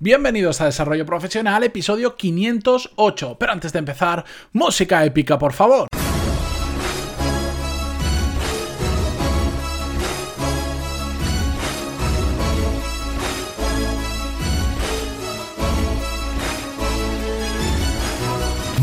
Bienvenidos 0.00 0.60
a 0.60 0.66
Desarrollo 0.66 1.04
Profesional, 1.04 1.64
episodio 1.64 2.14
508. 2.14 3.36
Pero 3.36 3.50
antes 3.52 3.72
de 3.72 3.80
empezar, 3.80 4.24
música 4.52 5.04
épica, 5.04 5.36
por 5.40 5.52
favor. 5.52 5.88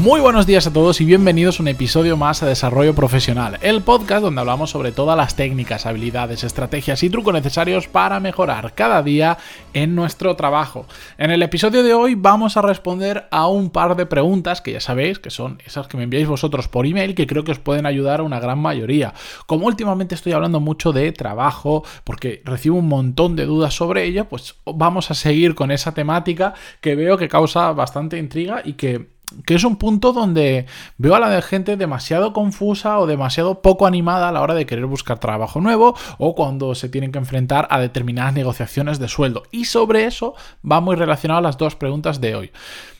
Muy 0.05 0.21
buenos 0.21 0.45
días 0.45 0.67
a 0.67 0.71
todos 0.71 1.01
y 1.01 1.05
bienvenidos 1.05 1.59
a 1.59 1.63
un 1.63 1.67
episodio 1.67 2.15
más 2.15 2.43
a 2.43 2.45
Desarrollo 2.45 2.93
Profesional, 2.93 3.57
el 3.63 3.81
podcast 3.81 4.21
donde 4.21 4.39
hablamos 4.39 4.69
sobre 4.69 4.91
todas 4.91 5.17
las 5.17 5.35
técnicas, 5.35 5.87
habilidades, 5.87 6.43
estrategias 6.43 7.01
y 7.01 7.09
trucos 7.09 7.33
necesarios 7.33 7.87
para 7.87 8.19
mejorar 8.19 8.75
cada 8.75 9.01
día 9.01 9.39
en 9.73 9.95
nuestro 9.95 10.35
trabajo. 10.35 10.85
En 11.17 11.31
el 11.31 11.41
episodio 11.41 11.81
de 11.81 11.95
hoy 11.95 12.13
vamos 12.13 12.55
a 12.55 12.61
responder 12.61 13.25
a 13.31 13.47
un 13.47 13.71
par 13.71 13.95
de 13.95 14.05
preguntas 14.05 14.61
que 14.61 14.73
ya 14.73 14.79
sabéis 14.79 15.17
que 15.17 15.31
son 15.31 15.59
esas 15.65 15.87
que 15.87 15.97
me 15.97 16.03
enviáis 16.03 16.27
vosotros 16.27 16.67
por 16.67 16.85
email 16.85 17.15
que 17.15 17.25
creo 17.25 17.43
que 17.43 17.53
os 17.53 17.59
pueden 17.59 17.87
ayudar 17.87 18.19
a 18.19 18.23
una 18.23 18.39
gran 18.39 18.59
mayoría. 18.59 19.15
Como 19.47 19.65
últimamente 19.65 20.13
estoy 20.13 20.33
hablando 20.33 20.59
mucho 20.59 20.93
de 20.93 21.11
trabajo 21.13 21.83
porque 22.03 22.43
recibo 22.45 22.77
un 22.77 22.89
montón 22.89 23.35
de 23.35 23.47
dudas 23.47 23.73
sobre 23.73 24.03
ello, 24.03 24.25
pues 24.25 24.53
vamos 24.67 25.09
a 25.09 25.15
seguir 25.15 25.55
con 25.55 25.71
esa 25.71 25.95
temática 25.95 26.53
que 26.79 26.93
veo 26.93 27.17
que 27.17 27.27
causa 27.27 27.71
bastante 27.71 28.19
intriga 28.19 28.61
y 28.63 28.73
que 28.73 29.14
que 29.45 29.55
es 29.55 29.63
un 29.63 29.77
punto 29.77 30.13
donde 30.13 30.65
veo 30.97 31.15
a 31.15 31.19
la 31.19 31.41
gente 31.41 31.77
demasiado 31.77 32.33
confusa 32.33 32.99
o 32.99 33.07
demasiado 33.07 33.61
poco 33.61 33.85
animada 33.85 34.29
a 34.29 34.31
la 34.31 34.41
hora 34.41 34.53
de 34.53 34.65
querer 34.65 34.85
buscar 34.85 35.19
trabajo 35.19 35.61
nuevo 35.61 35.95
o 36.17 36.35
cuando 36.35 36.75
se 36.75 36.89
tienen 36.89 37.11
que 37.11 37.19
enfrentar 37.19 37.67
a 37.69 37.79
determinadas 37.79 38.33
negociaciones 38.33 38.99
de 38.99 39.07
sueldo. 39.07 39.43
Y 39.51 39.65
sobre 39.65 40.05
eso 40.05 40.35
va 40.69 40.81
muy 40.81 40.95
relacionado 40.95 41.39
a 41.39 41.43
las 41.43 41.57
dos 41.57 41.75
preguntas 41.75 42.21
de 42.21 42.35
hoy. 42.35 42.51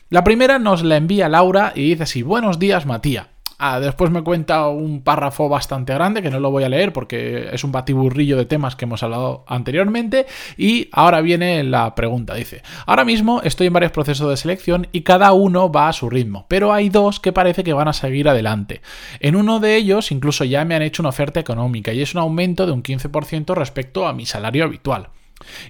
La 0.08 0.24
primera 0.24 0.58
nos 0.58 0.82
la 0.84 0.96
envía 0.96 1.28
Laura 1.28 1.72
y 1.74 1.90
dice 1.90 2.04
así, 2.04 2.22
buenos 2.22 2.58
días 2.58 2.86
Matías. 2.86 3.35
Ah, 3.58 3.80
después 3.80 4.10
me 4.10 4.22
cuenta 4.22 4.68
un 4.68 5.02
párrafo 5.02 5.48
bastante 5.48 5.94
grande 5.94 6.20
que 6.20 6.30
no 6.30 6.40
lo 6.40 6.50
voy 6.50 6.64
a 6.64 6.68
leer 6.68 6.92
porque 6.92 7.48
es 7.52 7.64
un 7.64 7.72
batiburrillo 7.72 8.36
de 8.36 8.44
temas 8.44 8.76
que 8.76 8.84
hemos 8.84 9.02
hablado 9.02 9.44
anteriormente. 9.48 10.26
Y 10.58 10.88
ahora 10.92 11.22
viene 11.22 11.62
la 11.64 11.94
pregunta. 11.94 12.34
Dice, 12.34 12.62
ahora 12.84 13.06
mismo 13.06 13.40
estoy 13.42 13.68
en 13.68 13.72
varios 13.72 13.92
procesos 13.92 14.28
de 14.28 14.36
selección 14.36 14.88
y 14.92 15.02
cada 15.02 15.32
uno 15.32 15.72
va 15.72 15.88
a 15.88 15.94
su 15.94 16.10
ritmo, 16.10 16.44
pero 16.48 16.72
hay 16.74 16.90
dos 16.90 17.18
que 17.18 17.32
parece 17.32 17.64
que 17.64 17.72
van 17.72 17.88
a 17.88 17.94
seguir 17.94 18.28
adelante. 18.28 18.82
En 19.20 19.36
uno 19.36 19.58
de 19.58 19.76
ellos 19.76 20.12
incluso 20.12 20.44
ya 20.44 20.64
me 20.66 20.74
han 20.74 20.82
hecho 20.82 21.02
una 21.02 21.08
oferta 21.08 21.40
económica 21.40 21.92
y 21.94 22.02
es 22.02 22.14
un 22.14 22.20
aumento 22.20 22.66
de 22.66 22.72
un 22.72 22.82
15% 22.82 23.54
respecto 23.54 24.06
a 24.06 24.12
mi 24.12 24.26
salario 24.26 24.64
habitual. 24.64 25.08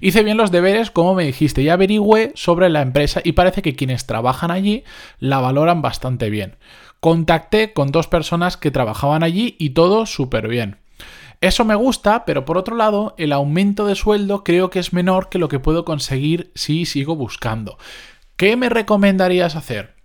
Hice 0.01 0.23
bien 0.23 0.37
los 0.37 0.51
deberes, 0.51 0.91
como 0.91 1.14
me 1.14 1.25
dijiste, 1.25 1.62
y 1.62 1.69
averigüé 1.69 2.33
sobre 2.34 2.69
la 2.69 2.83
empresa 2.83 3.20
y 3.25 3.33
parece 3.33 3.62
que 3.62 3.75
quienes 3.75 4.07
trabajan 4.07 4.51
allí 4.51 4.84
la 5.19 5.41
valoran 5.41 5.83
bastante 5.83 6.31
bien. 6.31 6.57
Contacté 7.00 7.72
con 7.72 7.92
dos 7.92 8.06
personas 8.06 8.56
que 8.56 8.70
trabajaban 8.70 9.22
allí 9.22 9.56
y 9.58 9.70
todo 9.70 10.06
súper 10.06 10.48
bien. 10.48 10.78
Eso 11.41 11.64
me 11.64 11.75
gusta, 11.75 12.25
pero 12.25 12.44
por 12.44 12.56
otro 12.56 12.77
lado, 12.77 13.14
el 13.19 13.33
aumento 13.33 13.86
de 13.86 13.94
sueldo 13.94 14.42
creo 14.42 14.70
que 14.70 14.78
es 14.78 14.92
menor 14.92 15.28
que 15.28 15.39
lo 15.39 15.48
que 15.48 15.58
puedo 15.58 15.84
conseguir 15.84 16.50
si 16.55 16.86
sigo 16.86 17.14
buscando. 17.14 17.78
¿Qué 18.36 18.56
me 18.56 18.69
recomendarías 18.69 19.56
hacer? 19.56 19.95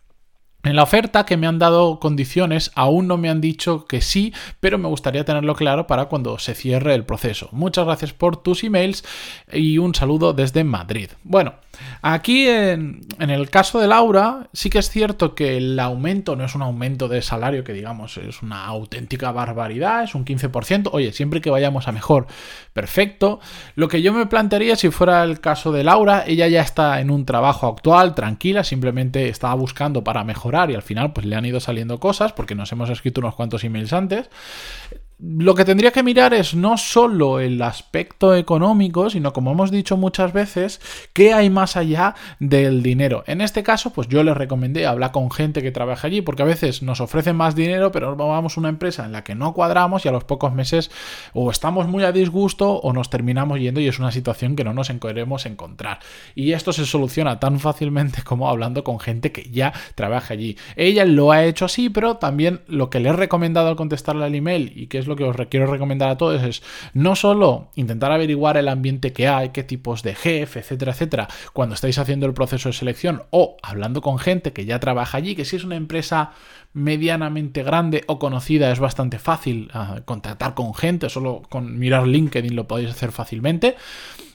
En 0.64 0.76
la 0.76 0.84
oferta 0.84 1.26
que 1.26 1.38
me 1.38 1.48
han 1.48 1.58
dado 1.58 2.00
condiciones 2.00 2.72
aún 2.76 3.08
no 3.08 3.17
me 3.17 3.30
han 3.30 3.42
dicho 3.42 3.86
que 3.86 4.00
sí, 4.00 4.31
pero 4.59 4.78
me 4.78 4.88
gustaría 4.88 5.26
tenerlo 5.26 5.56
claro 5.56 5.88
para 5.88 6.06
cuando 6.06 6.38
se 6.38 6.53
cierre 6.53 6.94
el 6.94 7.03
proceso. 7.03 7.50
Muchas 7.52 7.86
gracias 7.86 8.14
por 8.14 8.38
tus 8.38 8.64
emails 8.64 9.03
y 9.52 9.80
un 9.80 9.95
saludo 9.95 10.34
desde 10.34 10.64
Madrid. 10.64 11.09
Bueno, 11.23 11.56
aquí 12.03 12.48
en, 12.48 13.02
el 13.18 13.50
caso 13.50 13.80
de 13.80 13.88
Laura 13.88 14.50
sí 14.53 14.70
que 14.70 14.78
es 14.78 14.92
cierto 14.92 15.34
que 15.34 15.58
el 15.58 15.80
aumento 15.80 16.36
no 16.36 16.45
es 16.45 16.53
un 16.53 16.62
aumento 16.62 17.08
de 17.08 17.23
salario 17.23 17.64
que 17.64 17.73
digamos 17.73 18.18
es 18.18 18.44
una 18.44 18.64
auténtica 18.66 19.31
barbaridad, 19.31 20.03
es 20.03 20.14
un 20.14 20.25
15%. 20.25 20.90
Oye, 20.91 21.12
siempre 21.12 21.41
que 21.41 21.50
vayamos 21.50 21.88
a 21.88 21.91
mejor, 21.91 22.28
perfecto. 22.74 23.40
Lo 23.74 23.88
que 23.88 24.03
yo 24.03 24.14
me 24.14 24.28
plantearía 24.28 24.75
si 24.75 24.91
fuera 24.91 25.24
el 25.24 25.40
caso 25.40 25.72
de 25.72 25.84
Laura, 25.84 26.24
ella 26.28 26.47
ya 26.47 26.62
está 26.62 27.02
en 27.02 27.09
un 27.09 27.25
trabajo 27.25 27.68
actual, 27.68 28.14
tranquila, 28.14 28.64
simplemente 28.64 29.28
estaba 29.28 29.56
buscando 29.56 30.03
para 30.03 30.24
mejorar 30.24 30.50
y 30.51 30.75
al 30.75 30.81
final 30.81 31.13
pues 31.13 31.25
le 31.25 31.35
han 31.35 31.45
ido 31.45 31.59
saliendo 31.59 32.00
cosas 32.00 32.34
porque 32.34 32.56
nos 32.56 32.72
hemos 32.72 32.89
escrito 32.89 33.22
unos 33.22 33.35
cuantos 33.35 33.63
emails 33.63 33.94
antes 33.94 34.29
lo 35.22 35.56
que 35.56 35.66
tendría 35.66 35.92
que 35.92 36.04
mirar 36.04 36.34
es 36.34 36.56
no 36.56 36.78
solo 36.78 37.40
el 37.40 37.62
aspecto 37.62 38.36
económico, 38.36 39.09
sino 39.09 39.34
como 39.34 39.52
hemos 39.52 39.72
dicho 39.72 39.98
muchas 39.98 40.34
veces, 40.34 40.82
qué 41.14 41.34
hay 41.34 41.50
más 41.50 41.76
allá 41.78 42.16
del 42.40 42.82
dinero. 42.82 43.24
En 43.28 43.42
este 43.42 43.64
caso, 43.64 43.92
pues 43.92 44.08
yo 44.08 44.24
les 44.24 44.36
recomendé 44.36 44.86
hablar 44.86 45.12
con 45.12 45.32
gente 45.32 45.62
que 45.62 45.72
trabaja 45.72 46.08
allí, 46.08 46.22
porque 46.22 46.44
a 46.44 46.46
veces 46.46 46.82
nos 46.82 47.02
ofrecen 47.02 47.36
más 47.36 47.56
dinero, 47.56 47.92
pero 47.92 48.16
vamos 48.16 48.58
a 48.58 48.59
una 48.59 48.70
empresa 48.70 49.06
en 49.06 49.12
la 49.12 49.24
que 49.24 49.36
no 49.36 49.54
cuadramos 49.54 50.06
y 50.06 50.09
a 50.09 50.12
los 50.12 50.24
pocos 50.24 50.54
meses 50.54 50.92
o 51.34 51.52
estamos 51.52 51.88
muy 51.88 52.03
a 52.03 52.12
disgusto 52.12 52.74
o 52.74 52.94
nos 52.94 53.09
terminamos 53.09 53.59
yendo 53.59 53.80
y 53.80 53.88
es 53.88 54.00
una 54.00 54.12
situación 54.12 54.56
que 54.56 54.64
no 54.64 54.74
nos 54.74 54.90
queremos 55.00 55.46
encontrar. 55.46 56.00
Y 56.36 56.53
esto 56.53 56.74
se 56.74 56.86
soluciona 56.86 57.40
tan 57.40 57.59
fácilmente 57.59 58.22
como 58.24 58.50
hablando 58.50 58.84
con 58.84 59.00
gente 59.00 59.32
que 59.32 59.50
ya 59.52 59.74
trabaja 59.96 60.34
allí. 60.34 60.58
Ella 60.76 61.06
lo 61.06 61.32
ha 61.32 61.46
hecho 61.46 61.66
así, 61.66 61.90
pero 61.90 62.18
también 62.18 62.62
lo 62.68 62.90
que 62.90 63.00
le 63.00 63.09
he 63.09 63.14
recomendado 63.14 63.70
al 63.70 63.76
contestarle 63.76 64.26
al 64.26 64.36
email 64.36 64.74
y 64.76 64.88
que 64.88 64.98
es 64.98 65.08
lo 65.11 65.16
que 65.16 65.23
os 65.23 65.35
quiero 65.49 65.67
recomendar 65.67 66.09
a 66.09 66.17
todos 66.17 66.41
es 66.44 66.63
no 66.94 67.16
solo 67.16 67.69
intentar 67.75 68.11
averiguar 68.11 68.57
el 68.57 68.67
ambiente 68.67 69.13
que 69.13 69.27
hay, 69.27 69.49
qué 69.49 69.63
tipos 69.63 70.03
de 70.03 70.16
jefe, 70.16 70.59
etcétera, 70.59 70.94
etcétera, 70.94 71.27
cuando 71.53 71.75
estáis 71.75 71.97
haciendo 71.97 72.25
el 72.25 72.33
proceso 72.33 72.69
de 72.69 72.73
selección 72.73 73.23
o 73.29 73.57
hablando 73.61 74.01
con 74.01 74.17
gente 74.17 74.53
que 74.53 74.66
ya 74.66 74.79
trabaja 74.79 75.17
allí, 75.17 75.35
que 75.35 75.45
si 75.45 75.57
es 75.57 75.63
una 75.63 75.75
empresa 75.75 76.31
medianamente 76.73 77.63
grande 77.63 78.03
o 78.07 78.17
conocida 78.17 78.72
es 78.72 78.79
bastante 78.79 79.19
fácil 79.19 79.69
ah, 79.73 80.01
contactar 80.05 80.53
con 80.53 80.73
gente, 80.73 81.09
solo 81.09 81.41
con 81.49 81.78
mirar 81.78 82.07
LinkedIn 82.07 82.55
lo 82.55 82.67
podéis 82.67 82.91
hacer 82.91 83.11
fácilmente. 83.11 83.75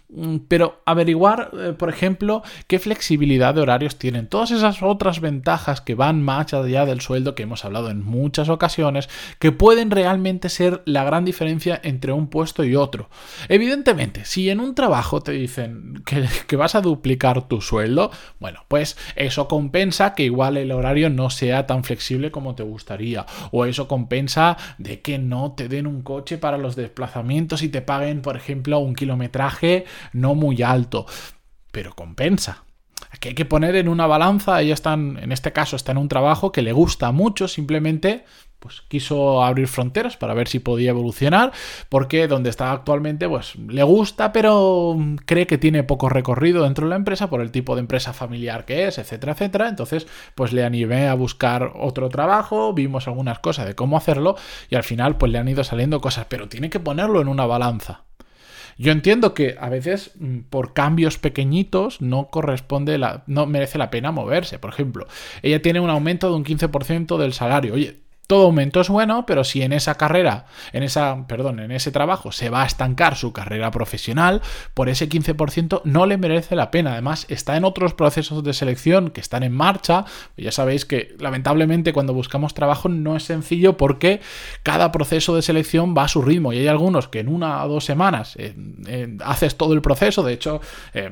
Mm, 0.09 0.37
pero 0.47 0.83
averiguar, 0.87 1.51
eh, 1.59 1.73
por 1.73 1.89
ejemplo, 1.89 2.43
qué 2.69 2.79
flexibilidad 2.79 3.55
de 3.55 3.61
horarios 3.61 3.97
tienen. 3.97 4.29
Todas 4.29 4.53
esas 4.53 4.81
otras 4.83 5.21
ventajas 5.21 5.81
que 5.81 5.97
van 5.97 6.23
más 6.23 6.55
allá 6.55 6.87
del 6.87 7.01
sueldo 7.01 7.35
que 7.35 7.43
hemos 7.43 7.65
hablado 7.65 7.91
en 7.91 8.05
muchas 8.05 8.49
ocasiones, 8.49 9.09
que 9.41 9.51
pueden 9.51 9.91
realmente 9.91 10.49
ser 10.49 10.83
la 10.85 11.03
gran 11.03 11.25
diferencia 11.25 11.81
entre 11.83 12.13
un 12.13 12.29
puesto 12.29 12.63
y 12.63 12.77
otro. 12.77 13.09
Evidentemente, 13.49 14.25
si 14.25 14.49
en 14.49 14.61
un 14.61 14.77
trabajo 14.77 15.23
te 15.23 15.33
dicen 15.33 16.05
que, 16.05 16.57
vas 16.57 16.77
a 16.77 16.81
duplicar 16.81 17.49
tu 17.49 17.61
sueldo, 17.61 18.13
bueno, 18.39 18.65
pues 18.69 18.97
eso 19.17 19.49
compensa 19.49 20.15
que 20.15 20.23
igual 20.23 20.57
el 20.57 20.71
horario 20.71 21.11
no 21.11 21.31
sea 21.31 21.67
tan 21.67 21.83
flexible 21.83 22.31
como 22.31 22.55
te 22.55 22.63
gustaría. 22.63 23.27
O 23.51 23.65
eso 23.65 23.89
compensa 23.89 24.57
de 24.79 25.01
que 25.01 25.19
no 25.19 25.53
te 25.53 25.69
den 25.69 25.89
un 25.89 26.03
coche 26.03 26.39
para 26.39 26.59
los 26.59 26.77
desplazamientos 26.77 27.63
y 27.63 27.69
te 27.69 27.83
paguen, 27.83 28.23
por 28.23 28.37
ejemplo, 28.37 28.79
un 28.79 28.95
kilometraje 28.95 29.85
no 30.13 30.35
muy 30.35 30.63
alto, 30.63 31.07
pero 31.73 31.95
compensa. 31.95 32.65
Que 33.21 33.31
hay 33.31 33.35
que 33.35 33.45
poner 33.45 33.77
en 33.77 33.89
una 33.89 34.07
balanza, 34.07 34.61
ella 34.61 34.75
está 34.75 34.95
en, 34.95 35.33
este 35.33 35.53
caso 35.53 35.77
está 35.77 35.93
en 35.93 35.99
un 35.99 36.09
trabajo 36.09 36.53
que 36.53 36.63
le 36.63 36.73
gusta 36.73 37.13
mucho, 37.13 37.49
simplemente 37.49 38.25
pues 38.59 38.83
quiso 38.89 39.45
abrir 39.45 39.69
fronteras 39.69 40.17
para 40.17 40.35
ver 40.35 40.49
si 40.49 40.59
podía 40.59 40.91
evolucionar, 40.91 41.53
porque 41.89 42.27
donde 42.27 42.51
está 42.51 42.73
actualmente 42.73 43.29
pues 43.29 43.55
le 43.57 43.83
gusta, 43.83 44.33
pero 44.33 44.97
cree 45.25 45.47
que 45.47 45.59
tiene 45.59 45.83
poco 45.83 46.09
recorrido 46.09 46.65
dentro 46.65 46.87
de 46.87 46.91
la 46.91 46.97
empresa 46.97 47.29
por 47.29 47.41
el 47.41 47.51
tipo 47.51 47.75
de 47.75 47.81
empresa 47.81 48.13
familiar 48.13 48.65
que 48.65 48.89
es, 48.89 48.99
etcétera, 48.99 49.33
etcétera. 49.33 49.69
Entonces, 49.69 50.07
pues 50.35 50.53
le 50.53 50.65
animé 50.65 51.09
a 51.09 51.15
buscar 51.15 51.73
otro 51.77 52.09
trabajo, 52.09 52.73
vimos 52.73 53.07
algunas 53.07 53.39
cosas 53.39 53.67
de 53.67 53.75
cómo 53.75 53.97
hacerlo 53.97 54.37
y 54.71 54.75
al 54.75 54.85
final 54.85 55.17
pues 55.17 55.31
le 55.31 55.39
han 55.39 55.49
ido 55.49 55.65
saliendo 55.65 56.01
cosas, 56.01 56.27
pero 56.29 56.49
tiene 56.49 56.71
que 56.71 56.81
ponerlo 56.81 57.21
en 57.21 57.29
una 57.29 57.47
balanza. 57.47 58.05
Yo 58.79 58.93
entiendo 58.93 59.35
que 59.35 59.57
a 59.59 59.69
veces 59.69 60.13
mm, 60.19 60.41
por 60.51 60.75
cambios 60.75 61.19
pequeñitos 61.19 62.01
no 62.01 62.29
corresponde 62.29 62.99
la, 62.99 63.25
no 63.27 63.47
merece 63.47 63.79
la 63.79 63.91
pena 63.91 64.11
moverse. 64.13 64.59
Por 64.59 64.71
ejemplo, 64.71 65.07
ella 65.43 65.63
tiene 65.63 65.81
un 65.81 65.91
aumento 65.91 66.29
de 66.29 66.37
un 66.37 66.45
15% 66.45 67.17
del 67.17 67.33
salario. 67.33 67.75
Oye, 67.75 68.06
todo 68.27 68.47
aumento 68.47 68.81
es 68.81 68.89
bueno, 68.89 69.25
pero 69.27 69.45
si 69.45 69.63
en 69.63 69.73
esa 69.73 69.97
carrera, 69.97 70.47
en 70.73 70.83
esa, 70.83 71.27
perdón, 71.27 71.61
en 71.61 71.71
ese 71.71 71.91
trabajo 71.93 72.33
se 72.33 72.51
va 72.51 72.63
a 72.63 72.67
estancar 72.67 73.17
su 73.17 73.33
carrera 73.33 73.71
profesional, 73.71 74.43
por 74.75 74.89
ese 74.89 75.09
15% 75.09 75.83
no 75.85 76.07
le 76.07 76.17
merece 76.17 76.57
la 76.57 76.71
pena. 76.71 76.93
Además, 76.93 77.27
está 77.29 77.57
en 77.57 77.65
otros 77.65 77.95
procesos 77.95 78.43
de 78.43 78.53
selección 78.53 79.11
que 79.11 79.21
están 79.21 79.43
en 79.43 79.53
marcha. 79.53 80.05
Ya 80.37 80.53
sabéis 80.53 80.85
que 80.85 81.15
lamentablemente 81.19 81.93
cuando 81.93 82.15
buscamos 82.15 82.55
trabajo 82.55 82.89
no 82.89 83.17
es 83.17 83.25
sencillo 83.25 83.77
porque 83.77 84.21
cada 84.63 84.93
proceso 84.93 85.35
de 85.37 85.43
selección 85.43 85.95
va 85.97 86.05
a 86.05 86.09
su 86.09 86.23
ritmo 86.23 86.53
y 86.53 86.59
hay 86.59 86.67
algunos 86.69 87.09
que 87.09 87.21
en 87.21 87.29
una 87.29 87.65
o 87.65 87.69
dos 87.69 87.85
semanas 87.85 88.35
eh, 88.37 88.55
eh, 88.87 89.17
haces 89.25 89.57
todo 89.57 89.75
el 89.75 89.83
proceso. 89.83 90.23
De 90.23 90.33
hecho, 90.33 90.61
eh, 90.95 91.11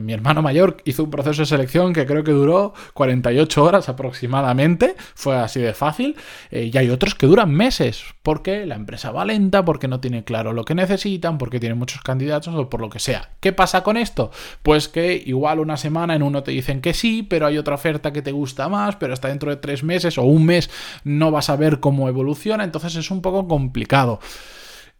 mi 0.00 0.12
hermano 0.12 0.42
mayor 0.42 0.78
hizo 0.84 1.04
un 1.04 1.10
proceso 1.10 1.42
de 1.42 1.46
selección 1.46 1.92
que 1.92 2.06
creo 2.06 2.24
que 2.24 2.32
duró 2.32 2.74
48 2.94 3.62
horas 3.62 3.88
aproximadamente. 3.88 4.96
Fue 5.14 5.36
así 5.36 5.60
de 5.60 5.74
fácil. 5.74 6.16
Eh, 6.56 6.70
y 6.72 6.78
hay 6.78 6.88
otros 6.88 7.14
que 7.14 7.26
duran 7.26 7.50
meses, 7.50 8.02
porque 8.22 8.64
la 8.64 8.76
empresa 8.76 9.10
va 9.10 9.26
lenta, 9.26 9.62
porque 9.62 9.88
no 9.88 10.00
tiene 10.00 10.24
claro 10.24 10.54
lo 10.54 10.64
que 10.64 10.74
necesitan, 10.74 11.36
porque 11.36 11.60
tiene 11.60 11.74
muchos 11.74 12.00
candidatos 12.00 12.54
o 12.54 12.70
por 12.70 12.80
lo 12.80 12.88
que 12.88 12.98
sea. 12.98 13.28
¿Qué 13.40 13.52
pasa 13.52 13.82
con 13.82 13.98
esto? 13.98 14.30
Pues 14.62 14.88
que 14.88 15.22
igual 15.26 15.60
una 15.60 15.76
semana 15.76 16.14
en 16.14 16.22
uno 16.22 16.42
te 16.42 16.52
dicen 16.52 16.80
que 16.80 16.94
sí, 16.94 17.22
pero 17.22 17.44
hay 17.44 17.58
otra 17.58 17.74
oferta 17.74 18.10
que 18.10 18.22
te 18.22 18.32
gusta 18.32 18.70
más, 18.70 18.96
pero 18.96 19.12
hasta 19.12 19.28
dentro 19.28 19.50
de 19.50 19.58
tres 19.58 19.84
meses 19.84 20.16
o 20.16 20.22
un 20.22 20.46
mes 20.46 20.70
no 21.04 21.30
vas 21.30 21.50
a 21.50 21.56
ver 21.56 21.78
cómo 21.78 22.08
evoluciona, 22.08 22.64
entonces 22.64 22.96
es 22.96 23.10
un 23.10 23.20
poco 23.20 23.46
complicado. 23.46 24.18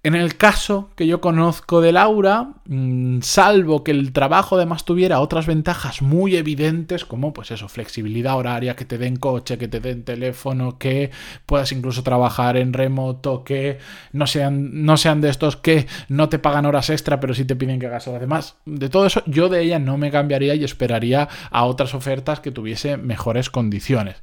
En 0.03 0.15
el 0.15 0.37
caso 0.37 0.91
que 0.95 1.09
yo 1.09 1.21
conozco 1.21 1.81
de 1.81 1.91
Laura, 1.91 2.51
mm, 2.67 3.23
salvo 3.23 3.83
que 3.83 3.91
el 3.91 4.13
trabajo 4.13 4.55
además 4.55 4.85
tuviera 4.85 5.19
otras 5.19 5.47
ventajas 5.47 6.01
muy 6.01 6.37
evidentes, 6.37 7.05
como 7.05 7.33
pues 7.33 7.51
eso, 7.51 7.69
flexibilidad 7.69 8.37
horaria, 8.37 8.77
que 8.77 8.85
te 8.85 8.99
den 8.99 9.17
coche, 9.17 9.59
que 9.59 9.67
te 9.67 9.81
den 9.81 10.05
teléfono, 10.05 10.79
que 10.79 11.11
puedas 11.45 11.73
incluso 11.73 12.05
trabajar 12.05 12.57
en 12.57 12.73
remoto, 12.73 13.43
que 13.43 13.79
no 14.13 14.29
sean, 14.29 14.85
no 14.85 14.97
sean 14.97 15.21
de 15.21 15.29
estos 15.29 15.57
que 15.57 15.89
no 16.09 16.29
te 16.29 16.39
pagan 16.39 16.67
horas 16.67 16.89
extra, 16.91 17.19
pero 17.19 17.35
sí 17.35 17.45
te 17.45 17.57
piden 17.57 17.81
que 17.81 17.87
hagas 17.87 18.07
además. 18.07 18.55
De 18.65 18.89
todo 18.89 19.07
eso, 19.07 19.25
yo 19.27 19.49
de 19.49 19.63
ella 19.63 19.81
no 19.81 19.99
me 19.99 20.13
cambiaría 20.13 20.55
y 20.55 20.63
esperaría 20.63 21.29
a 21.51 21.65
otras 21.65 21.95
ofertas 21.95 22.39
que 22.39 22.53
tuviese 22.53 22.97
mejores 22.97 23.51
condiciones. 23.51 24.17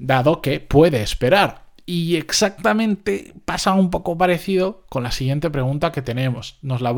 Dado 0.00 0.42
que 0.42 0.58
puede 0.58 1.00
esperar. 1.00 1.61
Y 1.84 2.14
exactamente 2.14 3.34
pasa 3.44 3.72
un 3.74 3.90
poco 3.90 4.16
parecido 4.16 4.84
con 4.88 5.02
la 5.02 5.10
siguiente 5.10 5.50
pregunta 5.50 5.90
que 5.90 6.00
tenemos. 6.00 6.58
Nos 6.62 6.80
la, 6.80 6.90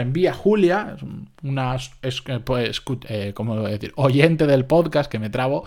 envía 0.00 0.34
Julia, 0.34 0.96
una 1.42 1.74
es, 1.74 2.22
pues, 2.44 2.82
eh, 3.08 3.32
decir? 3.70 3.92
oyente 3.96 4.46
del 4.46 4.66
podcast 4.66 5.10
que 5.10 5.18
me 5.18 5.30
trabo, 5.30 5.64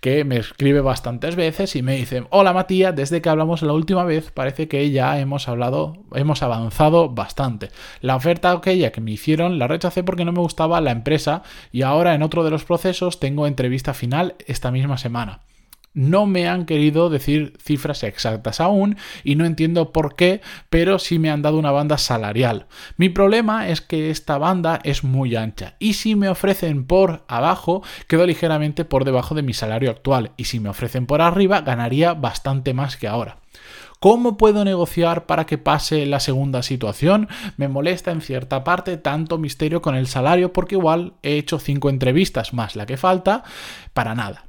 que 0.00 0.24
me 0.24 0.38
escribe 0.38 0.80
bastantes 0.80 1.36
veces 1.36 1.76
y 1.76 1.82
me 1.82 1.96
dice, 1.96 2.24
hola 2.30 2.54
Matías, 2.54 2.96
desde 2.96 3.20
que 3.20 3.28
hablamos 3.28 3.60
la 3.60 3.74
última 3.74 4.04
vez 4.04 4.30
parece 4.30 4.66
que 4.66 4.90
ya 4.90 5.20
hemos 5.20 5.46
hablado, 5.46 5.98
hemos 6.14 6.42
avanzado 6.42 7.10
bastante. 7.10 7.68
La 8.00 8.16
oferta 8.16 8.50
aquella 8.50 8.92
que 8.92 9.02
me 9.02 9.10
hicieron 9.10 9.58
la 9.58 9.68
rechacé 9.68 10.02
porque 10.02 10.24
no 10.24 10.32
me 10.32 10.40
gustaba 10.40 10.80
la 10.80 10.90
empresa 10.90 11.42
y 11.70 11.82
ahora 11.82 12.14
en 12.14 12.22
otro 12.22 12.44
de 12.44 12.50
los 12.50 12.64
procesos 12.64 13.20
tengo 13.20 13.46
entrevista 13.46 13.92
final 13.92 14.36
esta 14.46 14.70
misma 14.70 14.96
semana. 14.96 15.42
No 15.96 16.26
me 16.26 16.46
han 16.46 16.66
querido 16.66 17.08
decir 17.08 17.54
cifras 17.58 18.02
exactas 18.02 18.60
aún 18.60 18.98
y 19.24 19.34
no 19.34 19.46
entiendo 19.46 19.92
por 19.92 20.14
qué, 20.14 20.42
pero 20.68 20.98
sí 20.98 21.18
me 21.18 21.30
han 21.30 21.40
dado 21.40 21.58
una 21.58 21.70
banda 21.70 21.96
salarial. 21.96 22.66
Mi 22.98 23.08
problema 23.08 23.68
es 23.68 23.80
que 23.80 24.10
esta 24.10 24.36
banda 24.36 24.78
es 24.84 25.04
muy 25.04 25.36
ancha 25.36 25.76
y 25.78 25.94
si 25.94 26.14
me 26.14 26.28
ofrecen 26.28 26.86
por 26.86 27.24
abajo, 27.28 27.82
quedo 28.08 28.26
ligeramente 28.26 28.84
por 28.84 29.06
debajo 29.06 29.34
de 29.34 29.40
mi 29.40 29.54
salario 29.54 29.90
actual 29.90 30.32
y 30.36 30.44
si 30.44 30.60
me 30.60 30.68
ofrecen 30.68 31.06
por 31.06 31.22
arriba, 31.22 31.62
ganaría 31.62 32.12
bastante 32.12 32.74
más 32.74 32.98
que 32.98 33.08
ahora. 33.08 33.38
¿Cómo 33.98 34.36
puedo 34.36 34.66
negociar 34.66 35.24
para 35.24 35.46
que 35.46 35.56
pase 35.56 36.04
la 36.04 36.20
segunda 36.20 36.62
situación? 36.62 37.28
Me 37.56 37.68
molesta 37.68 38.10
en 38.10 38.20
cierta 38.20 38.64
parte 38.64 38.98
tanto 38.98 39.38
misterio 39.38 39.80
con 39.80 39.94
el 39.94 40.08
salario 40.08 40.52
porque 40.52 40.74
igual 40.74 41.14
he 41.22 41.38
hecho 41.38 41.58
cinco 41.58 41.88
entrevistas 41.88 42.52
más 42.52 42.76
la 42.76 42.84
que 42.84 42.98
falta 42.98 43.44
para 43.94 44.14
nada. 44.14 44.44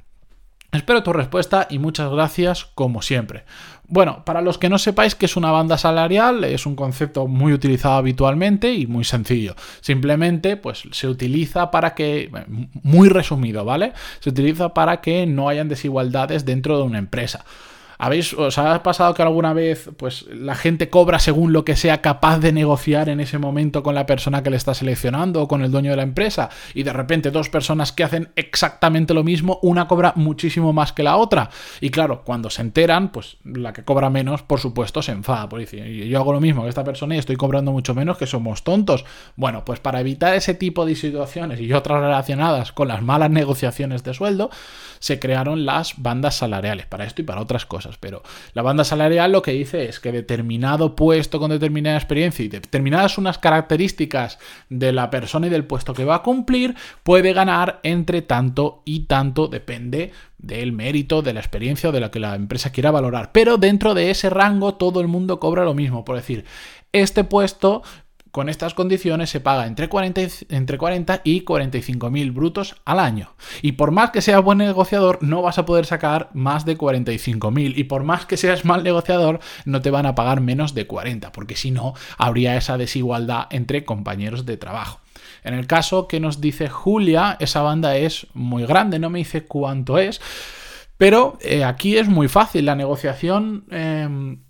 Espero 0.70 1.02
tu 1.02 1.14
respuesta 1.14 1.66
y 1.70 1.78
muchas 1.78 2.10
gracias 2.10 2.66
como 2.74 3.00
siempre. 3.00 3.44
Bueno, 3.86 4.22
para 4.26 4.42
los 4.42 4.58
que 4.58 4.68
no 4.68 4.76
sepáis 4.76 5.14
que 5.14 5.24
es 5.24 5.36
una 5.36 5.50
banda 5.50 5.78
salarial, 5.78 6.44
es 6.44 6.66
un 6.66 6.76
concepto 6.76 7.26
muy 7.26 7.54
utilizado 7.54 7.94
habitualmente 7.94 8.74
y 8.74 8.86
muy 8.86 9.04
sencillo. 9.04 9.56
Simplemente, 9.80 10.58
pues 10.58 10.82
se 10.90 11.08
utiliza 11.08 11.70
para 11.70 11.94
que, 11.94 12.30
muy 12.82 13.08
resumido, 13.08 13.64
¿vale? 13.64 13.94
Se 14.20 14.28
utiliza 14.28 14.74
para 14.74 15.00
que 15.00 15.24
no 15.26 15.48
hayan 15.48 15.70
desigualdades 15.70 16.44
dentro 16.44 16.76
de 16.76 16.82
una 16.82 16.98
empresa. 16.98 17.46
¿Habéis, 17.98 18.32
¿Os 18.32 18.58
ha 18.58 18.80
pasado 18.84 19.12
que 19.12 19.22
alguna 19.22 19.52
vez 19.52 19.90
pues, 19.96 20.26
la 20.30 20.54
gente 20.54 20.88
cobra 20.88 21.18
según 21.18 21.52
lo 21.52 21.64
que 21.64 21.74
sea 21.74 22.00
capaz 22.00 22.38
de 22.38 22.52
negociar 22.52 23.08
en 23.08 23.18
ese 23.18 23.38
momento 23.38 23.82
con 23.82 23.96
la 23.96 24.06
persona 24.06 24.44
que 24.44 24.50
le 24.50 24.56
está 24.56 24.72
seleccionando 24.72 25.42
o 25.42 25.48
con 25.48 25.62
el 25.62 25.72
dueño 25.72 25.90
de 25.90 25.96
la 25.96 26.04
empresa? 26.04 26.48
Y 26.74 26.84
de 26.84 26.92
repente 26.92 27.32
dos 27.32 27.48
personas 27.48 27.90
que 27.90 28.04
hacen 28.04 28.28
exactamente 28.36 29.14
lo 29.14 29.24
mismo, 29.24 29.58
una 29.62 29.88
cobra 29.88 30.12
muchísimo 30.14 30.72
más 30.72 30.92
que 30.92 31.02
la 31.02 31.16
otra. 31.16 31.50
Y 31.80 31.90
claro, 31.90 32.22
cuando 32.24 32.50
se 32.50 32.62
enteran, 32.62 33.10
pues 33.10 33.38
la 33.44 33.72
que 33.72 33.84
cobra 33.84 34.10
menos, 34.10 34.42
por 34.42 34.60
supuesto, 34.60 35.02
se 35.02 35.10
enfada. 35.10 35.48
Por 35.48 35.58
decir, 35.58 35.84
yo 35.84 36.20
hago 36.20 36.32
lo 36.32 36.40
mismo 36.40 36.62
que 36.62 36.68
esta 36.68 36.84
persona 36.84 37.16
y 37.16 37.18
estoy 37.18 37.34
cobrando 37.34 37.72
mucho 37.72 37.96
menos, 37.96 38.16
que 38.16 38.26
somos 38.28 38.62
tontos. 38.62 39.04
Bueno, 39.34 39.64
pues 39.64 39.80
para 39.80 40.00
evitar 40.00 40.34
ese 40.34 40.54
tipo 40.54 40.86
de 40.86 40.94
situaciones 40.94 41.60
y 41.60 41.72
otras 41.72 42.00
relacionadas 42.00 42.70
con 42.70 42.86
las 42.86 43.02
malas 43.02 43.30
negociaciones 43.30 44.04
de 44.04 44.14
sueldo, 44.14 44.50
se 45.00 45.18
crearon 45.18 45.66
las 45.66 45.94
bandas 45.96 46.36
salariales 46.36 46.86
para 46.86 47.04
esto 47.04 47.22
y 47.22 47.24
para 47.24 47.40
otras 47.40 47.66
cosas. 47.66 47.87
Pero 47.96 48.22
la 48.52 48.62
banda 48.62 48.84
salarial 48.84 49.32
lo 49.32 49.42
que 49.42 49.52
dice 49.52 49.88
es 49.88 50.00
que 50.00 50.12
determinado 50.12 50.94
puesto 50.94 51.38
con 51.38 51.50
determinada 51.50 51.96
experiencia 51.96 52.44
y 52.44 52.48
determinadas 52.48 53.18
unas 53.18 53.38
características 53.38 54.38
de 54.68 54.92
la 54.92 55.10
persona 55.10 55.46
y 55.46 55.50
del 55.50 55.64
puesto 55.64 55.94
que 55.94 56.04
va 56.04 56.16
a 56.16 56.22
cumplir 56.22 56.76
puede 57.02 57.32
ganar 57.32 57.80
entre 57.82 58.22
tanto 58.22 58.82
y 58.84 59.00
tanto, 59.06 59.48
depende 59.48 60.12
del 60.38 60.72
mérito, 60.72 61.22
de 61.22 61.32
la 61.32 61.40
experiencia 61.40 61.88
o 61.88 61.92
de 61.92 62.00
lo 62.00 62.10
que 62.10 62.20
la 62.20 62.34
empresa 62.34 62.70
quiera 62.70 62.90
valorar. 62.90 63.32
Pero 63.32 63.56
dentro 63.56 63.94
de 63.94 64.10
ese 64.10 64.30
rango 64.30 64.74
todo 64.74 65.00
el 65.00 65.08
mundo 65.08 65.40
cobra 65.40 65.64
lo 65.64 65.74
mismo. 65.74 66.04
Por 66.04 66.16
decir, 66.16 66.44
este 66.92 67.24
puesto 67.24 67.82
con 68.30 68.48
estas 68.48 68.74
condiciones 68.74 69.30
se 69.30 69.40
paga 69.40 69.66
entre 69.66 69.88
40 69.88 70.20
y, 70.20 70.28
entre 70.50 70.78
40 70.78 71.20
y 71.24 71.40
45 71.42 72.10
mil 72.10 72.32
brutos 72.32 72.76
al 72.84 73.00
año. 73.00 73.34
Y 73.62 73.72
por 73.72 73.90
más 73.90 74.10
que 74.10 74.22
seas 74.22 74.42
buen 74.42 74.58
negociador, 74.58 75.18
no 75.22 75.42
vas 75.42 75.58
a 75.58 75.66
poder 75.66 75.86
sacar 75.86 76.30
más 76.34 76.64
de 76.64 76.76
45 76.76 77.50
mil. 77.50 77.78
Y 77.78 77.84
por 77.84 78.04
más 78.04 78.26
que 78.26 78.36
seas 78.36 78.64
mal 78.64 78.84
negociador, 78.84 79.40
no 79.64 79.80
te 79.80 79.90
van 79.90 80.06
a 80.06 80.14
pagar 80.14 80.40
menos 80.40 80.74
de 80.74 80.86
40, 80.86 81.32
porque 81.32 81.56
si 81.56 81.70
no, 81.70 81.94
habría 82.16 82.56
esa 82.56 82.78
desigualdad 82.78 83.46
entre 83.50 83.84
compañeros 83.84 84.46
de 84.46 84.56
trabajo. 84.56 85.00
En 85.44 85.54
el 85.54 85.66
caso 85.66 86.08
que 86.08 86.20
nos 86.20 86.40
dice 86.40 86.68
Julia, 86.68 87.36
esa 87.40 87.62
banda 87.62 87.96
es 87.96 88.26
muy 88.34 88.66
grande, 88.66 88.98
no 88.98 89.10
me 89.10 89.18
dice 89.18 89.44
cuánto 89.44 89.98
es, 89.98 90.20
pero 90.96 91.38
eh, 91.40 91.64
aquí 91.64 91.96
es 91.96 92.08
muy 92.08 92.28
fácil. 92.28 92.66
La 92.66 92.74
negociación... 92.74 93.64
Em, 93.70 94.47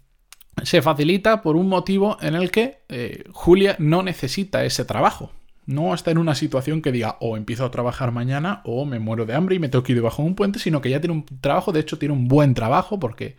se 0.64 0.82
facilita 0.82 1.42
por 1.42 1.56
un 1.56 1.68
motivo 1.68 2.18
en 2.20 2.34
el 2.34 2.50
que 2.50 2.78
eh, 2.88 3.24
Julia 3.32 3.76
no 3.78 4.02
necesita 4.02 4.64
ese 4.64 4.84
trabajo. 4.84 5.32
No 5.66 5.92
está 5.92 6.10
en 6.10 6.18
una 6.18 6.34
situación 6.34 6.80
que 6.80 6.92
diga 6.92 7.18
o 7.20 7.36
empiezo 7.36 7.64
a 7.64 7.70
trabajar 7.70 8.10
mañana 8.10 8.62
o 8.64 8.86
me 8.86 8.98
muero 8.98 9.26
de 9.26 9.34
hambre 9.34 9.56
y 9.56 9.58
me 9.58 9.68
tengo 9.68 9.82
que 9.82 9.92
ir 9.92 9.98
debajo 9.98 10.22
de 10.22 10.28
un 10.28 10.34
puente, 10.34 10.58
sino 10.58 10.80
que 10.80 10.88
ya 10.88 11.00
tiene 11.00 11.12
un 11.12 11.26
trabajo, 11.42 11.72
de 11.72 11.80
hecho 11.80 11.98
tiene 11.98 12.14
un 12.14 12.26
buen 12.26 12.54
trabajo 12.54 12.98
porque, 12.98 13.36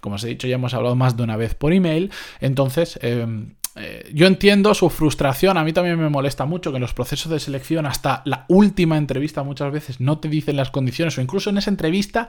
como 0.00 0.16
os 0.16 0.24
he 0.24 0.28
dicho, 0.28 0.48
ya 0.48 0.56
hemos 0.56 0.74
hablado 0.74 0.96
más 0.96 1.16
de 1.16 1.22
una 1.22 1.36
vez 1.36 1.54
por 1.54 1.72
email. 1.72 2.10
Entonces, 2.40 2.98
em, 3.00 3.54
eh, 3.76 4.10
yo 4.12 4.26
entiendo 4.26 4.74
su 4.74 4.90
frustración, 4.90 5.56
a 5.56 5.62
mí 5.62 5.72
también 5.72 6.00
me 6.00 6.08
molesta 6.08 6.46
mucho 6.46 6.72
que 6.72 6.78
en 6.78 6.82
los 6.82 6.94
procesos 6.94 7.30
de 7.30 7.38
selección 7.38 7.86
hasta 7.86 8.22
la 8.24 8.44
última 8.48 8.96
entrevista 8.96 9.44
muchas 9.44 9.72
veces 9.72 10.00
no 10.00 10.18
te 10.18 10.28
dicen 10.28 10.56
las 10.56 10.72
condiciones 10.72 11.16
o 11.16 11.20
incluso 11.20 11.50
en 11.50 11.58
esa 11.58 11.70
entrevista 11.70 12.28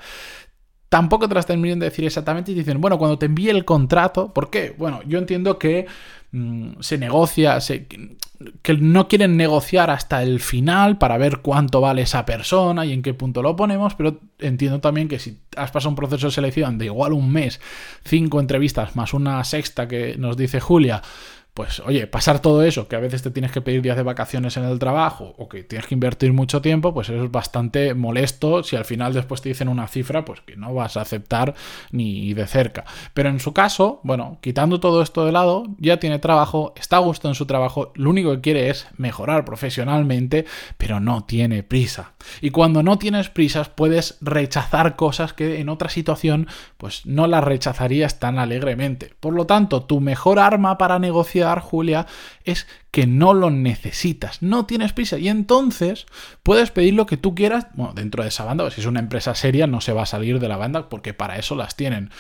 tampoco 0.89 1.29
te 1.29 1.36
las 1.36 1.46
terminan 1.46 1.79
de 1.79 1.86
decir 1.86 2.03
exactamente 2.03 2.51
y 2.51 2.55
dicen, 2.55 2.81
bueno, 2.81 2.98
cuando 2.98 3.17
te 3.17 3.27
envíe 3.27 3.50
el 3.50 3.63
contrato, 3.63 4.34
¿por 4.34 4.50
qué? 4.50 4.75
Bueno, 4.77 5.01
yo 5.05 5.19
entiendo 5.19 5.60
que 5.60 5.86
mm, 6.31 6.79
se 6.79 6.98
negocia, 6.98 7.60
que 8.63 8.74
no 8.74 9.08
quieren 9.08 9.38
negociar 9.38 9.91
hasta 9.91 10.24
el 10.24 10.39
final 10.39 10.98
para 10.98 11.17
ver 11.17 11.39
cuánto 11.39 11.79
vale 11.79 12.01
esa 12.01 12.25
persona 12.25 12.86
y 12.86 12.93
en 12.93 13.03
qué 13.03 13.13
punto 13.13 13.43
lo 13.43 13.55
ponemos, 13.55 13.93
pero 13.93 14.19
entiendo 14.39 14.79
también 14.79 15.08
que 15.08 15.19
si 15.19 15.38
has 15.55 15.69
pasado 15.72 15.91
un 15.91 15.96
proceso 15.96 16.27
de 16.27 16.31
selección 16.31 16.79
de 16.79 16.86
igual 16.86 17.13
un 17.13 17.31
mes, 17.31 17.62
cinco 18.03 18.39
entrevistas 18.39 18.96
más 18.96 19.13
una 19.13 19.43
sexta 19.43 19.88
que 19.88 20.15
nos 20.17 20.38
dice 20.38 20.60
Julia, 20.60 21.03
pues 21.59 21.81
oye, 21.81 22.07
pasar 22.07 22.39
todo 22.39 22.63
eso, 22.63 22.87
que 22.87 22.95
a 22.95 23.01
veces 23.01 23.21
te 23.21 23.31
tienes 23.31 23.51
que 23.51 23.59
pedir 23.59 23.81
días 23.81 23.97
de 23.97 24.03
vacaciones 24.03 24.55
en 24.55 24.63
el 24.63 24.79
trabajo 24.79 25.35
o 25.37 25.49
que 25.49 25.61
tienes 25.61 25.87
que 25.87 25.93
invertir 25.93 26.31
mucho 26.31 26.61
tiempo, 26.61 26.93
pues 26.93 27.09
eso 27.09 27.25
es 27.25 27.31
bastante 27.31 27.93
molesto 27.95 28.63
si 28.63 28.77
al 28.77 28.85
final 28.85 29.13
después 29.13 29.41
te 29.41 29.49
dicen 29.49 29.67
una 29.67 29.89
cifra, 29.89 30.23
pues 30.23 30.39
que 30.39 30.55
no 30.55 30.73
vas 30.73 30.95
a 30.95 31.01
aceptar 31.01 31.55
ni 31.91 32.33
de 32.33 32.47
cerca. 32.47 32.85
Pero 33.13 33.27
en 33.27 33.41
su 33.41 33.51
caso, 33.51 33.99
bueno, 34.03 34.37
quitando 34.39 34.79
todo 34.79 35.01
esto 35.01 35.25
de 35.25 35.33
lado, 35.33 35.65
ya 35.79 35.99
tiene 35.99 36.19
trabajo, 36.19 36.73
está 36.77 36.95
a 36.95 36.99
gusto 36.99 37.27
en 37.27 37.35
su 37.35 37.45
trabajo, 37.45 37.91
lo 37.93 38.09
único 38.09 38.31
que 38.31 38.39
quiere 38.39 38.69
es 38.69 38.87
mejorar 38.95 39.43
profesionalmente, 39.43 40.45
pero 40.77 41.01
no 41.01 41.25
tiene 41.25 41.63
prisa. 41.63 42.13
Y 42.39 42.51
cuando 42.51 42.83
no 42.83 42.97
tienes 42.97 43.27
prisas, 43.27 43.67
puedes 43.67 44.17
rechazar 44.21 44.95
cosas 44.95 45.33
que 45.33 45.59
en 45.59 45.67
otra 45.67 45.89
situación, 45.89 46.47
pues 46.77 47.05
no 47.05 47.27
las 47.27 47.43
rechazarías 47.43 48.17
tan 48.17 48.39
alegremente. 48.39 49.11
Por 49.19 49.33
lo 49.33 49.45
tanto, 49.45 49.83
tu 49.83 49.99
mejor 49.99 50.39
arma 50.39 50.77
para 50.77 50.99
negociar 50.99 51.49
Julia, 51.60 52.06
es 52.44 52.68
que 52.91 53.08
no 53.08 53.34
lo 53.34 53.50
necesitas, 53.50 54.41
no 54.41 54.65
tienes 54.65 54.94
prisa 54.94 55.18
y 55.18 55.27
entonces 55.27 56.06
puedes 56.44 56.70
pedir 56.72 56.94
lo 56.94 57.06
que 57.08 57.18
tú 57.18 57.34
quieras, 57.34 57.68
bueno, 57.74 57.94
dentro 57.94 58.24
de 58.24 58.29
esa 58.29 58.46
banda, 58.46 58.70
si 58.70 58.82
es 58.82 58.88
una 58.88 59.00
empresa 59.00 59.34
seria 59.34 59.65
no 59.65 59.82
se 59.82 59.94
va 59.94 60.03
a 60.03 60.06
salir 60.06 60.39
de 60.39 60.48
la 60.48 60.58
banda 60.58 60.89
porque 60.89 61.13
para 61.13 61.38
eso 61.38 61.56
las 61.56 61.75
tienen. 61.75 62.12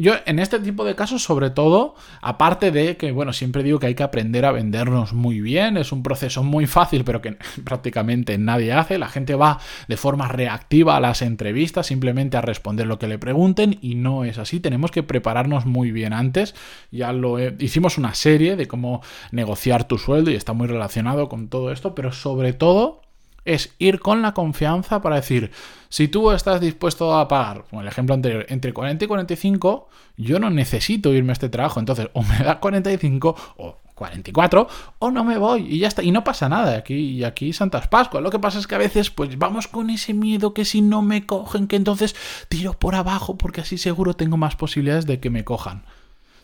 Yo 0.00 0.14
en 0.26 0.38
este 0.38 0.60
tipo 0.60 0.84
de 0.84 0.94
casos, 0.94 1.24
sobre 1.24 1.50
todo, 1.50 1.96
aparte 2.22 2.70
de 2.70 2.96
que, 2.96 3.10
bueno, 3.10 3.32
siempre 3.32 3.64
digo 3.64 3.80
que 3.80 3.86
hay 3.86 3.96
que 3.96 4.04
aprender 4.04 4.44
a 4.44 4.52
vendernos 4.52 5.12
muy 5.12 5.40
bien, 5.40 5.76
es 5.76 5.90
un 5.90 6.04
proceso 6.04 6.44
muy 6.44 6.68
fácil, 6.68 7.02
pero 7.02 7.20
que 7.20 7.36
prácticamente 7.64 8.38
nadie 8.38 8.72
hace, 8.72 8.96
la 8.96 9.08
gente 9.08 9.34
va 9.34 9.58
de 9.88 9.96
forma 9.96 10.28
reactiva 10.28 10.96
a 10.96 11.00
las 11.00 11.20
entrevistas, 11.20 11.88
simplemente 11.88 12.36
a 12.36 12.42
responder 12.42 12.86
lo 12.86 13.00
que 13.00 13.08
le 13.08 13.18
pregunten, 13.18 13.76
y 13.82 13.96
no 13.96 14.24
es 14.24 14.38
así, 14.38 14.60
tenemos 14.60 14.92
que 14.92 15.02
prepararnos 15.02 15.66
muy 15.66 15.90
bien 15.90 16.12
antes, 16.12 16.54
ya 16.92 17.12
lo 17.12 17.40
hicimos 17.58 17.98
una 17.98 18.14
serie 18.14 18.54
de 18.54 18.68
cómo 18.68 19.02
negociar 19.32 19.88
tu 19.88 19.98
sueldo 19.98 20.30
y 20.30 20.36
está 20.36 20.52
muy 20.52 20.68
relacionado 20.68 21.28
con 21.28 21.48
todo 21.48 21.72
esto, 21.72 21.96
pero 21.96 22.12
sobre 22.12 22.52
todo 22.52 23.07
es 23.48 23.74
ir 23.78 23.98
con 23.98 24.22
la 24.22 24.34
confianza 24.34 25.00
para 25.00 25.16
decir, 25.16 25.50
si 25.88 26.08
tú 26.08 26.30
estás 26.30 26.60
dispuesto 26.60 27.16
a 27.16 27.26
pagar, 27.28 27.64
como 27.70 27.80
el 27.80 27.88
ejemplo 27.88 28.14
anterior, 28.14 28.44
entre 28.48 28.72
40 28.72 29.04
y 29.04 29.08
45, 29.08 29.88
yo 30.18 30.38
no 30.38 30.50
necesito 30.50 31.14
irme 31.14 31.32
a 31.32 31.32
este 31.32 31.48
trabajo, 31.48 31.80
entonces 31.80 32.08
o 32.12 32.22
me 32.22 32.38
da 32.38 32.60
45 32.60 33.36
o 33.56 33.76
44 33.94 34.68
o 35.00 35.10
no 35.10 35.24
me 35.24 35.38
voy 35.38 35.66
y 35.66 35.78
ya 35.80 35.88
está. 35.88 36.02
Y 36.02 36.12
no 36.12 36.22
pasa 36.24 36.48
nada. 36.48 36.76
Aquí 36.76 36.94
y 36.94 37.24
aquí 37.24 37.52
Santas 37.52 37.88
Pascuas. 37.88 38.22
Lo 38.22 38.30
que 38.30 38.38
pasa 38.38 38.58
es 38.58 38.66
que 38.66 38.76
a 38.76 38.78
veces 38.78 39.10
pues 39.10 39.36
vamos 39.38 39.66
con 39.66 39.90
ese 39.90 40.14
miedo 40.14 40.54
que 40.54 40.64
si 40.64 40.82
no 40.82 41.02
me 41.02 41.26
cogen 41.26 41.66
que 41.66 41.76
entonces 41.76 42.14
tiro 42.48 42.74
por 42.74 42.94
abajo 42.94 43.36
porque 43.36 43.62
así 43.62 43.76
seguro 43.76 44.14
tengo 44.14 44.36
más 44.36 44.56
posibilidades 44.56 45.06
de 45.06 45.20
que 45.20 45.30
me 45.30 45.44
cojan. 45.44 45.84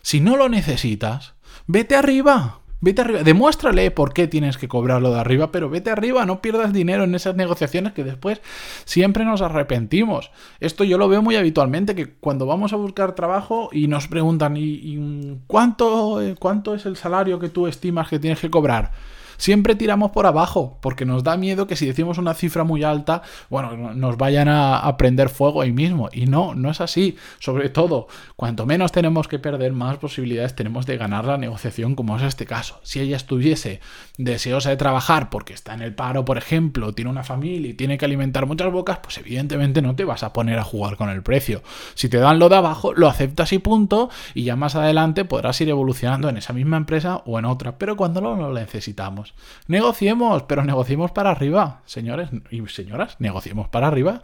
Si 0.01 0.19
no 0.19 0.35
lo 0.35 0.49
necesitas 0.49 1.33
vete 1.67 1.95
arriba 1.95 2.59
Vete 2.85 3.01
arriba, 3.01 3.23
demuéstrale 3.23 3.89
por 3.89 4.13
qué 4.13 4.27
tienes 4.27 4.59
que 4.59 4.67
cobrarlo 4.67 5.11
de 5.11 5.19
arriba, 5.19 5.51
pero 5.51 5.71
vete 5.71 5.89
arriba, 5.89 6.23
no 6.27 6.39
pierdas 6.39 6.71
dinero 6.71 7.03
en 7.03 7.15
esas 7.15 7.35
negociaciones 7.35 7.93
que 7.93 8.03
después 8.03 8.43
siempre 8.85 9.25
nos 9.25 9.41
arrepentimos. 9.41 10.29
Esto 10.59 10.83
yo 10.83 10.99
lo 10.99 11.09
veo 11.09 11.23
muy 11.23 11.35
habitualmente, 11.35 11.95
que 11.95 12.13
cuando 12.13 12.45
vamos 12.45 12.73
a 12.73 12.75
buscar 12.75 13.15
trabajo 13.15 13.69
y 13.71 13.87
nos 13.87 14.07
preguntan, 14.07 14.55
¿y, 14.55 14.99
cuánto, 15.47 16.21
eh, 16.21 16.35
cuánto 16.37 16.75
es 16.75 16.85
el 16.85 16.95
salario 16.95 17.39
que 17.39 17.49
tú 17.49 17.65
estimas 17.65 18.07
que 18.07 18.19
tienes 18.19 18.39
que 18.39 18.51
cobrar? 18.51 18.91
Siempre 19.37 19.75
tiramos 19.75 20.11
por 20.11 20.25
abajo, 20.25 20.77
porque 20.81 21.05
nos 21.05 21.23
da 21.23 21.37
miedo 21.37 21.67
que 21.67 21.75
si 21.75 21.85
decimos 21.85 22.17
una 22.17 22.33
cifra 22.33 22.63
muy 22.63 22.83
alta, 22.83 23.21
bueno, 23.49 23.93
nos 23.93 24.17
vayan 24.17 24.47
a, 24.49 24.95
prender 24.97 25.29
fuego 25.29 25.61
ahí 25.61 25.71
mismo. 25.71 26.09
Y 26.11 26.25
no, 26.25 26.55
no 26.55 26.71
es 26.71 26.81
así. 26.81 27.17
Sobre 27.39 27.69
todo, 27.69 28.07
cuanto 28.35 28.65
menos 28.65 28.91
tenemos 28.91 29.27
que 29.27 29.39
perder, 29.39 29.73
más 29.73 29.97
posibilidades 29.97 30.55
tenemos 30.55 30.85
de 30.85 30.97
ganar 30.97 31.25
la 31.25 31.37
negociación, 31.37 31.95
como 31.95 32.17
es 32.17 32.23
este 32.23 32.45
caso. 32.45 32.79
Si 32.83 32.99
ella 32.99 33.17
estuviese 33.17 33.81
deseosa 34.17 34.69
de 34.69 34.77
trabajar 34.77 35.29
porque 35.29 35.53
está 35.53 35.73
en 35.73 35.81
el 35.81 35.93
paro, 35.93 36.25
por 36.25 36.37
ejemplo, 36.37 36.93
tiene 36.93 37.11
una 37.11 37.23
familia 37.23 37.71
y 37.71 37.73
tiene 37.73 37.97
que 37.97 38.05
alimentar 38.05 38.45
muchas 38.45 38.71
bocas, 38.71 38.99
pues 38.99 39.17
evidentemente 39.17 39.81
no 39.81 39.95
te 39.95 40.05
vas 40.05 40.23
a 40.23 40.33
poner 40.33 40.59
a 40.59 40.63
jugar 40.63 40.97
con 40.97 41.09
el 41.09 41.23
precio. 41.23 41.61
Si 41.93 42.09
te 42.09 42.17
dan 42.17 42.39
lo 42.39 42.49
de 42.49 42.55
abajo, 42.55 42.93
lo 42.93 43.07
aceptas 43.07 43.53
y 43.53 43.59
punto, 43.59 44.09
y 44.33 44.43
ya 44.43 44.55
más 44.55 44.75
adelante 44.75 45.25
podrás 45.25 45.59
ir 45.61 45.69
evolucionando 45.69 46.29
en 46.29 46.37
esa 46.37 46.53
misma 46.53 46.77
empresa 46.77 47.21
o 47.25 47.39
en 47.39 47.45
otra, 47.45 47.77
pero 47.77 47.95
cuando 47.95 48.21
no 48.21 48.35
lo 48.35 48.53
necesitamos. 48.53 49.24
Negociemos, 49.67 50.43
pero 50.43 50.63
negociemos 50.63 51.11
para 51.11 51.31
arriba, 51.31 51.81
señores 51.85 52.29
y 52.51 52.65
señoras, 52.67 53.15
negociemos 53.19 53.69
para 53.69 53.87
arriba, 53.87 54.21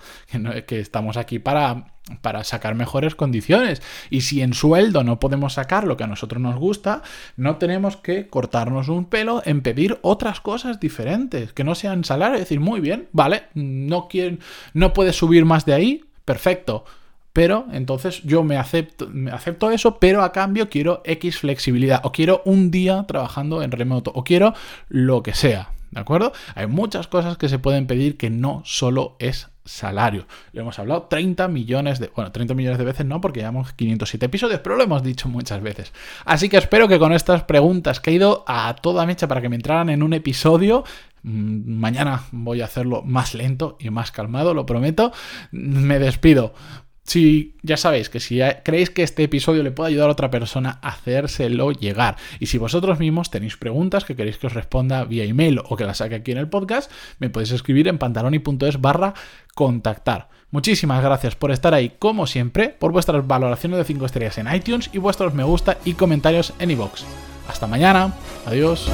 que, 0.67 0.79
estamos 0.79 1.17
aquí 1.17 1.39
para, 1.39 1.93
para 2.22 2.43
sacar 2.43 2.75
mejores 2.75 3.15
condiciones. 3.15 3.81
Y 4.10 4.22
si 4.22 4.41
en 4.41 4.53
sueldo 4.53 5.03
no 5.03 5.20
podemos 5.20 5.53
sacar 5.53 5.86
lo 5.86 5.98
que 5.98 6.03
a 6.03 6.08
nosotros 6.08 6.41
nos 6.41 6.55
gusta, 6.55 7.01
no 7.38 7.58
tenemos 7.58 7.98
que 7.98 8.27
cortarnos 8.27 8.89
un 8.89 9.05
pelo 9.05 9.41
en 9.46 9.62
pedir 9.62 10.00
otras 10.01 10.41
cosas 10.41 10.79
diferentes, 10.79 11.53
que 11.53 11.63
no 11.63 11.75
sean 11.75 12.03
salario, 12.03 12.39
decir, 12.39 12.60
muy 12.60 12.79
bien, 12.79 13.08
vale, 13.12 13.43
no, 13.53 14.08
quieren, 14.08 14.39
no 14.74 14.93
puedes 14.93 15.15
subir 15.15 15.46
más 15.46 15.65
de 15.65 15.74
ahí, 15.74 16.05
perfecto 16.25 16.86
pero 17.34 17.66
entonces 17.72 18.22
yo 18.24 18.44
me 18.44 18.58
acepto, 18.58 19.08
me 19.10 19.32
acepto 19.32 19.72
eso, 19.72 19.98
pero 20.00 20.24
a 20.24 20.32
cambio 20.32 20.70
quiero 20.70 21.02
X 21.06 21.40
flexibilidad, 21.40 22.02
o 22.04 22.12
quiero 22.12 22.42
un 22.46 22.72
día 22.72 23.06
trabajando 23.08 23.62
en 23.62 23.72
remoto, 23.72 24.12
o 24.14 24.24
quiero 24.24 24.54
lo 24.90 25.24
que 25.24 25.34
sea. 25.34 25.72
¿De 25.92 26.00
acuerdo? 26.00 26.32
Hay 26.56 26.68
muchas 26.68 27.08
cosas 27.08 27.38
que 27.38 27.50
se 27.50 27.60
pueden 27.60 27.86
pedir 27.86 28.16
que 28.16 28.30
no 28.30 28.62
solo 28.66 29.18
es 29.20 29.50
salario. 29.66 30.26
Lo 30.54 30.62
hemos 30.62 30.80
hablado 30.80 31.04
30 31.04 31.50
millones 31.50 32.00
de... 32.00 32.10
Bueno, 32.16 32.32
30 32.32 32.54
millones 32.54 32.78
de 32.78 32.86
veces 32.86 33.06
no, 33.06 33.20
porque 33.20 33.42
llevamos 33.42 33.74
507 33.74 34.26
episodios, 34.26 34.62
pero 34.62 34.78
lo 34.78 34.84
hemos 34.84 35.04
dicho 35.04 35.28
muchas 35.28 35.62
veces. 35.62 35.92
Así 36.24 36.48
que 36.48 36.58
espero 36.58 36.88
que 36.88 36.98
con 36.98 37.12
estas 37.12 37.44
preguntas 37.44 38.00
que 38.00 38.12
he 38.12 38.14
ido 38.14 38.46
a 38.48 38.74
toda 38.76 39.06
mecha 39.06 39.28
para 39.28 39.42
que 39.42 39.50
me 39.50 39.58
entraran 39.58 39.90
en 39.90 40.02
un 40.02 40.14
episodio, 40.14 40.86
mm, 41.24 41.74
mañana 41.78 42.24
voy 42.32 42.62
a 42.62 42.66
hacerlo 42.66 43.04
más 43.04 43.34
lento 43.34 43.78
y 43.80 43.90
más 43.90 44.12
calmado, 44.12 44.54
lo 44.54 44.66
prometo. 44.66 45.12
Me 45.52 46.00
despido. 46.00 46.54
Si 47.03 47.55
ya 47.63 47.77
sabéis 47.77 48.10
que 48.10 48.20
si 48.20 48.39
creéis 48.63 48.89
que 48.89 49.03
este 49.03 49.24
episodio 49.24 49.63
le 49.63 49.72
puede 49.72 49.89
ayudar 49.89 50.10
a 50.10 50.13
otra 50.13 50.29
persona, 50.29 50.79
hacérselo 50.81 51.72
llegar. 51.72 52.15
Y 52.39 52.46
si 52.46 52.58
vosotros 52.58 53.00
mismos 53.00 53.31
tenéis 53.31 53.58
preguntas 53.58 54.05
que 54.05 54.15
queréis 54.15 54.38
que 54.38 54.48
os 54.48 54.53
responda 54.53 55.03
vía 55.03 55.24
email 55.24 55.62
o 55.67 55.75
que 55.75 55.86
las 55.86 55.98
saque 55.98 56.15
aquí 56.15 56.31
en 56.31 56.38
el 56.38 56.48
podcast, 56.48 56.91
me 57.20 57.29
podéis 57.29 57.51
escribir 57.51 57.88
en 57.88 57.98
pantaloni.es 57.98 58.79
barra 58.79 59.13
contactar. 59.55 60.29
Muchísimas 60.51 61.01
gracias 61.01 61.36
por 61.36 61.51
estar 61.51 61.74
ahí 61.74 61.93
como 61.98 62.27
siempre, 62.27 62.70
por 62.70 62.91
vuestras 62.91 63.25
valoraciones 63.25 63.77
de 63.77 63.86
5 63.86 64.05
estrellas 64.05 64.38
en 64.38 64.53
iTunes 64.53 64.89
y 64.93 64.98
vuestros 64.98 65.34
me 65.34 65.43
gusta 65.43 65.77
y 65.86 65.93
comentarios 65.93 66.53
en 66.60 66.72
iVoox. 66.72 67.03
Hasta 67.48 67.67
mañana. 67.67 68.13
Adiós. 68.46 68.89